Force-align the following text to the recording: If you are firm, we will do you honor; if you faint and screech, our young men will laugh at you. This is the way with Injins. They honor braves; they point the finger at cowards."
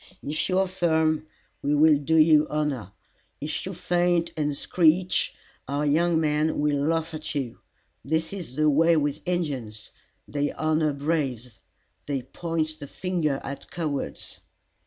If 0.23 0.49
you 0.49 0.57
are 0.57 0.65
firm, 0.67 1.27
we 1.61 1.75
will 1.75 1.99
do 1.99 2.15
you 2.15 2.47
honor; 2.49 2.91
if 3.39 3.67
you 3.67 3.73
faint 3.75 4.33
and 4.35 4.57
screech, 4.57 5.35
our 5.67 5.85
young 5.85 6.19
men 6.19 6.57
will 6.57 6.87
laugh 6.87 7.13
at 7.13 7.35
you. 7.35 7.59
This 8.03 8.33
is 8.33 8.55
the 8.55 8.67
way 8.67 8.97
with 8.97 9.21
Injins. 9.27 9.91
They 10.27 10.53
honor 10.53 10.91
braves; 10.93 11.59
they 12.07 12.23
point 12.23 12.79
the 12.79 12.87
finger 12.87 13.39
at 13.43 13.69
cowards." 13.69 14.39